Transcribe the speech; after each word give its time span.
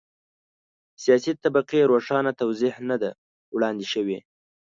سیاسي 1.03 1.31
طبقې 1.43 1.81
روښانه 1.91 2.31
توضیح 2.41 2.75
نه 2.89 2.95
ده 3.01 3.09
وړاندې 3.55 3.85
شوې. 3.93 4.19